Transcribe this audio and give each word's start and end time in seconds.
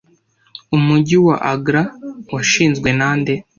Umujyi 0.75 1.17
wa 1.25 1.35
Agra 1.53 1.83
washinzwe 2.33 2.89
nande 2.97 3.33